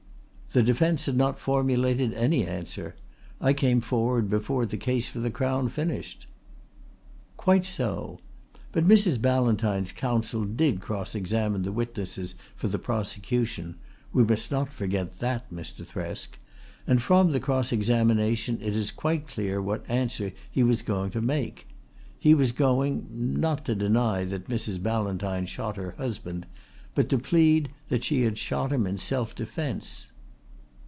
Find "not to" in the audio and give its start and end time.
23.09-23.73